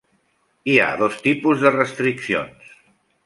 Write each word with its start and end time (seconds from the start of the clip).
Hi 0.69 0.77
ha 0.79 0.87
dos 1.01 1.19
tipus 1.27 1.61
de 1.65 1.73
restriccions: 1.75 2.73